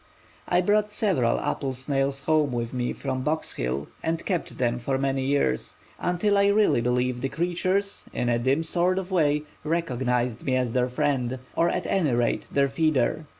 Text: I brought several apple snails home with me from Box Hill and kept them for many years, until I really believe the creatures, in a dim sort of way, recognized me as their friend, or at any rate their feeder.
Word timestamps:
I 0.47 0.61
brought 0.61 0.89
several 0.89 1.39
apple 1.39 1.75
snails 1.75 2.21
home 2.21 2.51
with 2.53 2.73
me 2.73 2.91
from 2.91 3.21
Box 3.21 3.53
Hill 3.53 3.87
and 4.01 4.25
kept 4.25 4.57
them 4.57 4.79
for 4.79 4.97
many 4.97 5.23
years, 5.27 5.75
until 5.99 6.39
I 6.39 6.47
really 6.47 6.81
believe 6.81 7.21
the 7.21 7.29
creatures, 7.29 8.05
in 8.11 8.27
a 8.27 8.39
dim 8.39 8.63
sort 8.63 8.97
of 8.97 9.11
way, 9.11 9.43
recognized 9.63 10.41
me 10.43 10.55
as 10.55 10.73
their 10.73 10.89
friend, 10.89 11.37
or 11.55 11.69
at 11.69 11.85
any 11.85 12.13
rate 12.13 12.47
their 12.51 12.67
feeder. 12.67 13.25